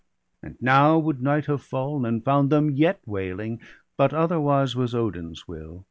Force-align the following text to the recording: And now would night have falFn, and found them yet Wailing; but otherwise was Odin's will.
And 0.41 0.59
now 0.59 0.97
would 0.97 1.21
night 1.21 1.45
have 1.45 1.61
falFn, 1.61 2.07
and 2.07 2.23
found 2.23 2.49
them 2.49 2.71
yet 2.71 2.99
Wailing; 3.05 3.61
but 3.97 4.15
otherwise 4.15 4.75
was 4.75 4.95
Odin's 4.95 5.47
will. 5.47 5.79